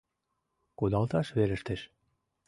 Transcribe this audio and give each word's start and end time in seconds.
Кудалташ 0.77 1.27
верештеш. 1.37 1.81